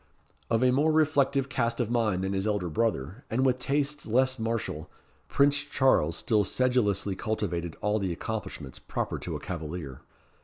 [0.49, 4.39] Of a more reflective cast of mind than his elder brother, and with tastes less
[4.39, 4.89] martial,
[5.27, 10.01] Prince Charles still sedulously cultivated all the accomplishments, proper to a cavalier.